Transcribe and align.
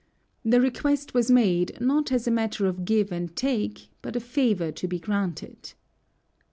The 0.43 0.59
request 0.59 1.13
was 1.13 1.29
made, 1.29 1.79
not 1.79 2.11
as 2.11 2.25
a 2.25 2.31
matter 2.31 2.65
of 2.65 2.85
give 2.85 3.11
and 3.11 3.35
take, 3.35 3.89
but 4.01 4.15
a 4.15 4.19
favor 4.19 4.71
to 4.71 4.87
be 4.87 4.97
granted. 4.97 5.73